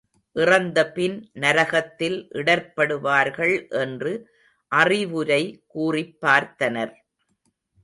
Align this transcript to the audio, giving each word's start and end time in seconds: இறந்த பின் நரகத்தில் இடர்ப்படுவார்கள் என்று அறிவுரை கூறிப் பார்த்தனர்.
இறந்த 0.35 0.91
பின் 0.91 1.29
நரகத்தில் 1.33 2.27
இடர்ப்படுவார்கள் 2.33 3.69
என்று 3.69 4.13
அறிவுரை 4.71 5.43
கூறிப் 5.67 6.17
பார்த்தனர். 6.21 6.93